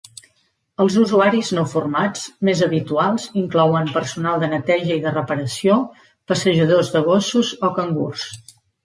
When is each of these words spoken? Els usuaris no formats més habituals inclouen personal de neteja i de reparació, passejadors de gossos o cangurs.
Els 0.83 0.93
usuaris 1.01 1.49
no 1.57 1.65
formats 1.73 2.23
més 2.47 2.63
habituals 2.67 3.27
inclouen 3.41 3.91
personal 3.97 4.41
de 4.45 4.49
neteja 4.55 4.95
i 4.95 5.03
de 5.05 5.13
reparació, 5.13 5.77
passejadors 6.33 6.91
de 6.97 7.03
gossos 7.11 7.53
o 7.69 7.73
cangurs. 7.77 8.25